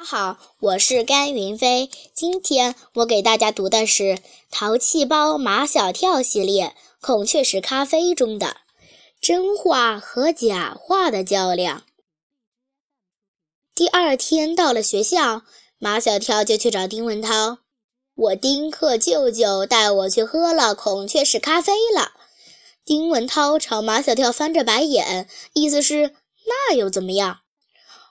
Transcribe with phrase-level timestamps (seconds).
[0.00, 1.90] 大家好，我是甘云飞。
[2.14, 4.02] 今天我给大家读的是
[4.50, 6.68] 《淘气包马小跳》系列
[7.02, 8.56] 《孔雀石咖啡》中的
[9.20, 11.84] “真话和假话的较量”。
[13.76, 15.42] 第二天到了学校，
[15.76, 17.58] 马小跳就去找丁文涛
[18.16, 22.12] ：“我丁克舅舅带我去喝了孔雀石咖啡了。”
[22.86, 26.14] 丁文涛朝马小跳翻着白眼，意思是
[26.46, 27.40] 那又怎么样？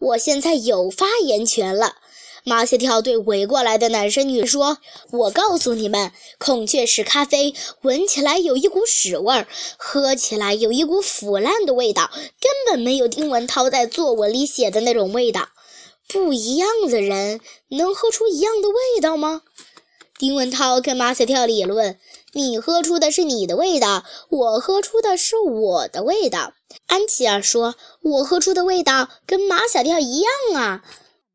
[0.00, 1.96] 我现在有发言权了。
[2.42, 4.78] 马小跳对围过来的男生女说
[5.12, 9.46] ：“我告诉你们，孔雀石咖啡闻起来有一股屎味儿，
[9.76, 12.10] 喝起来有一股腐烂的味道，
[12.40, 15.50] 根本没有丁文涛在作文里写的那种味道。
[16.08, 19.42] 不一样的人能喝出一样的味道吗？”
[20.20, 21.98] 丁文涛跟马小跳理论
[22.34, 26.52] ：“你喝出的是你的味道，我喝出的是我的味道。”
[26.88, 27.74] 安琪儿说
[28.04, 30.84] ：“我喝出的味道跟马小跳一样啊，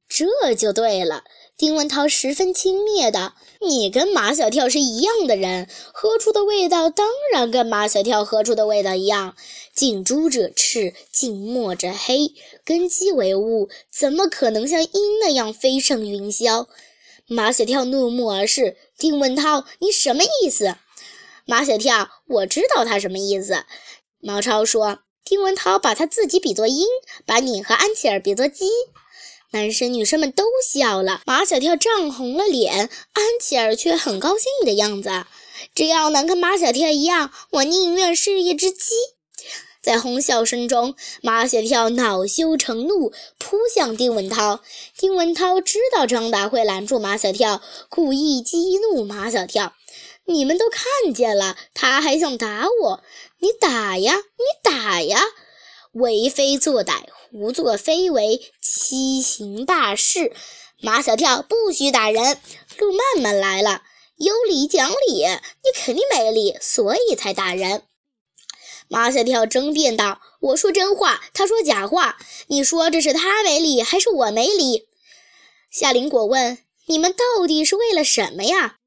[0.07, 1.23] 这就对了。”
[1.57, 9.35] 丁文涛十分轻蔑的：“你跟马小跳是一样的人，喝出的味道当然跟马小跳喝出的味道一样。
[9.74, 16.68] 近朱者赤，近墨者黑，根基为物，怎么可能像鹰那样飞上云霄？”
[17.27, 20.76] 马小跳怒目而视，丁文涛，你什么意思？
[21.45, 23.65] 马小跳，我知道他什么意思。
[24.20, 26.85] 毛超说，丁文涛把他自己比作鹰，
[27.26, 28.70] 把你和安琪儿比作鸡。
[29.51, 31.21] 男生女生们都笑了。
[31.26, 35.26] 马小跳涨红了脸，安琪儿却很高兴的样子。
[35.73, 38.93] 只要能跟马小跳一样，我宁愿是一只鸡。
[39.85, 44.61] 在哄笑声中，马小跳恼羞成怒，扑向丁文涛。
[44.97, 49.73] 丁文涛知道张达会拦住马小跳，故意激怒马小跳
[50.25, 53.03] ：“你们都看见了，他还想打我，
[53.37, 55.21] 你打呀，你打呀！
[55.91, 60.33] 为非作歹，胡作非为，欺行霸市。
[60.81, 62.39] 马小跳不许打人。
[62.79, 63.83] 陆曼曼来了，
[64.16, 67.84] 有理讲理，你肯定没理，所以才打人。”
[68.88, 72.18] 马小跳争辩道：“我说真话，他说假话。
[72.47, 74.88] 你说这是他没理，还是我没理？”
[75.72, 78.78] 夏林果问：“你们到底是为了什么呀？”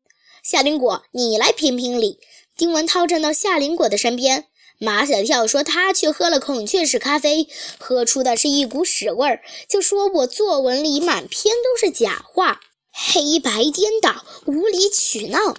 [0.42, 2.18] 夏林果，你来评评理。
[2.56, 4.46] 丁文涛站到夏林果的身边。
[4.78, 7.48] 马小跳说：“他去喝了孔雀石咖啡，
[7.78, 12.60] 喝出的是一股屎味儿，就说我作文里满篇都是假话，
[12.92, 15.56] 黑白颠倒，无理取闹。”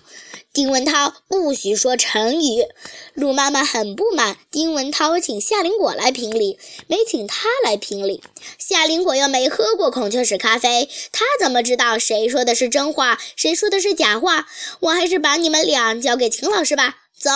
[0.52, 2.66] 丁文涛不许说成语。
[3.14, 8.24] 陆妈妈很不满，丁文涛请夏林果来评理，没请他来评理。
[8.58, 14.48] 夏林果又没喝过孔雀石咖啡，他怎么知道谁说的是真话，谁说的是假话？
[14.80, 16.98] 我还是把你们俩交给秦老师吧。
[17.16, 17.30] 走。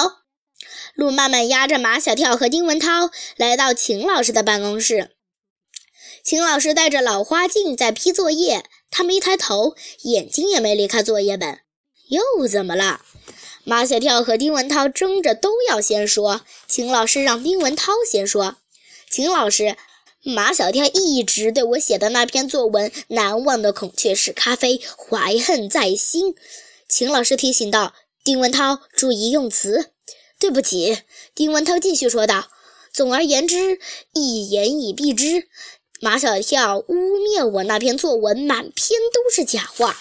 [0.95, 5.12] 陆妈妈押着马小跳和丁文涛来到秦老师的办公室。
[6.24, 11.59] 秦老师戴着老花镜在批作业，他没抬头，眼睛也没离开作业本。
[12.08, 13.02] 又怎么了？
[13.64, 16.41] 马小跳和丁文涛争着都要先说。
[16.68, 18.58] 秦老师让丁文涛先说。
[19.09, 19.78] 秦老师，
[20.22, 26.36] 马小跳一直对我写的那篇作文《难忘的孔雀石咖啡》怀恨在心。
[26.90, 27.94] 秦老师提醒道
[28.24, 29.92] ：“丁文涛，注意用词。”
[30.40, 30.97] 对不起，
[31.34, 32.50] 丁文涛继续说道。
[32.92, 33.80] 总而言之，
[34.13, 35.47] 一言以蔽之，
[36.02, 39.97] 马小跳污蔑我那篇作文满篇都是假话。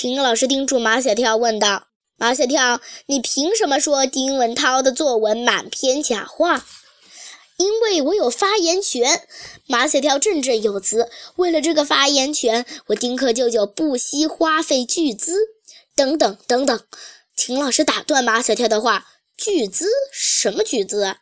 [0.00, 6.64] 秦老师叮嘱马小跳，问道：“马小跳，你凭什么说丁文涛的作文满篇假话
[7.58, 9.26] ？”“因为我有发言权。”
[9.66, 11.10] 马小跳振振有词。
[11.34, 15.36] “为了这个发言权，我丁克舅舅不惜花费巨资。”
[15.96, 16.80] 等等等等，
[17.34, 19.04] 秦老师打断马小跳的话。
[19.38, 19.86] 巨资？
[20.10, 21.14] 什么巨资？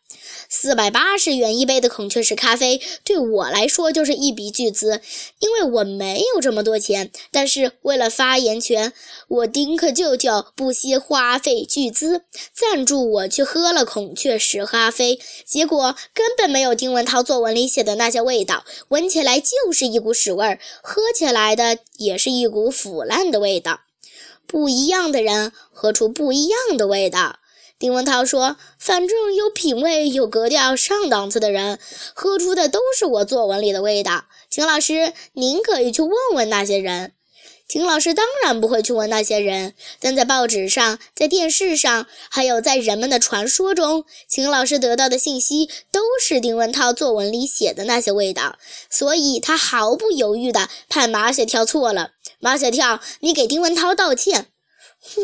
[0.49, 5.03] 四百八十元一杯的孔雀石咖啡，对我来说就是一笔巨资，
[5.39, 7.13] 因为我没有这么多钱。
[7.31, 8.95] 但是为了发言权，
[9.29, 12.23] 我丁克舅舅不惜花费巨资
[12.55, 23.81] 赞助我去喝了孔雀石咖啡，结果根本没有丁文涛作文里写的那些味道，闻起来就是一股屎味儿，喝起来的也是一股腐烂的味道。
[24.47, 27.41] 不一样的人喝出不一样的味道。
[27.79, 31.79] 丁文涛说：“反正有品位、有格调、上档次的人，
[32.15, 37.13] 喝出的都是我作文里的味道。”秦老师，您可以去问问那些人。
[37.69, 48.57] 秦老师当然不会去问那些人，但在报纸上、在电视上，还有在人们的传说中，秦老师得到的信息都是丁文涛作文里写的那些味道，
[48.89, 52.13] 所以他毫不犹豫地判马小跳错了。
[52.39, 54.47] 马小跳，你给丁文涛道歉。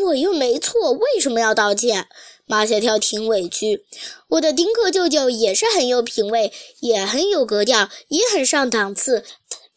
[0.05, 2.07] 我又没错，为什么要道歉？
[2.45, 3.85] 马小跳挺委屈。
[4.29, 9.23] 我的丁克舅舅也是很有品位，也很有格调，也很上档次。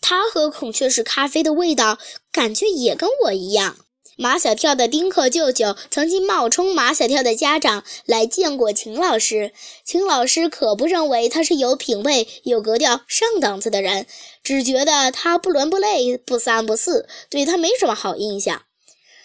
[0.01, 1.99] 他喝孔雀石咖啡的味道，
[2.31, 3.77] 感觉也跟我一样。
[4.19, 9.53] 马小跳的丁克舅舅曾经冒充马小跳的家长来见过秦老师，
[9.85, 14.07] 秦老师可不认为他是有品位、有格调、上档次的人，
[14.43, 18.63] 只觉得他不伦不类、不三不四，对他没什么好印象。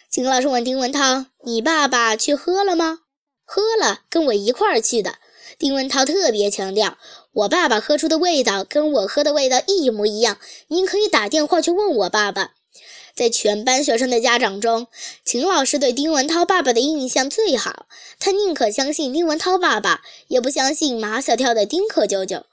[0.10, 3.00] 秦老师问丁文涛：“你爸爸去喝了吗
[3.54, 5.16] ？”“喝了，跟我一块儿去的。”
[5.60, 6.98] 丁文涛特别强调
[7.34, 10.38] ：“我爸爸喝出的味道跟我喝的味道一模一样，
[10.70, 12.52] 您可以打电话去问我爸爸。”
[13.14, 14.88] 在全班学生的家长中，
[15.26, 17.88] 秦老师对丁文涛爸爸的印象最好。
[18.22, 22.46] 他宁可相信丁文涛爸爸，也不相信马小跳的丁克舅舅。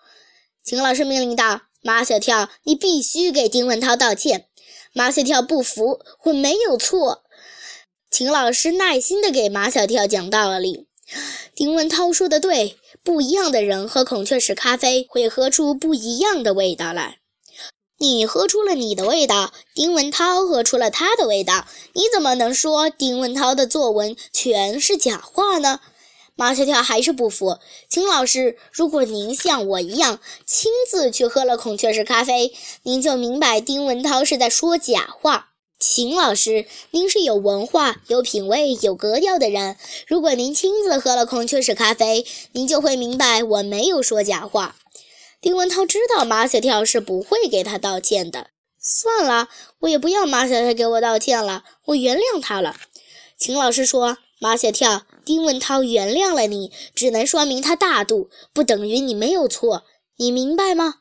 [0.64, 4.46] 秦老师命令道：“马小跳，你必须给丁文涛道歉。”
[4.92, 7.22] 马小跳不服：“我没有错。”
[8.10, 10.87] 秦老师耐心地给马小跳讲道理。
[11.54, 17.18] 丁文涛说的对，不一样的人喝孔雀石咖啡会喝出不一样的味道来。
[18.00, 21.66] 你喝出了你的味道，丁文涛喝出了他的味道。
[21.94, 25.80] 你怎么能说丁文涛的作文全是假话呢？
[26.36, 27.58] 马小跳还是不服。
[27.88, 32.52] 秦老师，如果您像我一样亲自去喝了孔雀石咖啡，
[32.84, 35.48] 您就明白丁文涛是在说假话。
[35.78, 39.76] 秦老师，您是有文化、有品位、有格调的人，
[40.08, 44.74] 如果您亲自喝了孔雀石咖啡，您就会明白我没有说假话。
[45.40, 48.48] 丁文涛知道马小跳是不会给他道歉的，
[48.80, 49.48] 算了，
[49.78, 52.74] 我也不要马小跳给我道歉了，我原谅他了。
[53.38, 59.84] 秦老师说：“马小跳，丁文涛原谅了你，只能说明他大度，不等于你没有错，
[60.16, 60.96] 你明白吗？”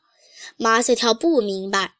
[0.56, 1.94] 马小跳不明白。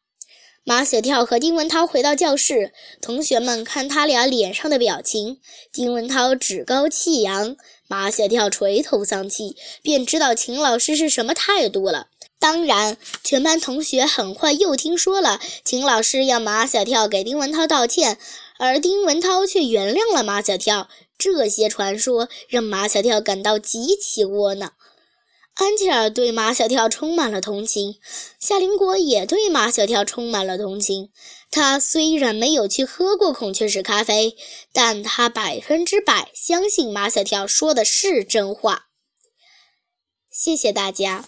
[0.69, 5.39] 马小跳和丁文涛回到教室，同学们看他俩脸上的表情，
[5.73, 7.57] 丁文涛趾高气扬，
[7.87, 12.09] 马小跳垂头丧气，便知道秦老师是什么态度了。
[12.37, 18.19] 当然，全班同学很快又听说了秦老师要马小跳给丁文涛道歉，
[18.59, 20.87] 而丁文涛却原谅了马小跳。
[21.17, 24.73] 这些传说让马小跳感到极其窝囊。
[25.59, 27.99] 安琪儿对马小跳充满了同情，
[28.39, 31.11] 夏林果也对马小跳充满了同情。
[31.51, 34.37] 他虽然没有去喝过孔雀石咖啡，
[34.71, 38.85] 但他百分之百相信马小跳说的是真话。
[40.31, 41.25] 谢谢大家。